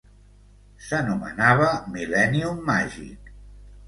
[0.85, 1.67] S'anomenava
[1.97, 3.31] Millennium Magic.